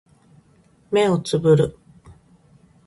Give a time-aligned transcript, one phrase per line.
[0.89, 1.77] 目をつぶる